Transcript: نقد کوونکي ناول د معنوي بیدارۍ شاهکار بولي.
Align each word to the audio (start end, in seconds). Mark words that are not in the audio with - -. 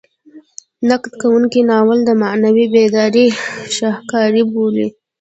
نقد 0.89 1.11
کوونکي 1.21 1.61
ناول 1.69 1.99
د 2.05 2.09
معنوي 2.21 2.65
بیدارۍ 2.73 3.27
شاهکار 3.77 4.33
بولي. 4.51 4.87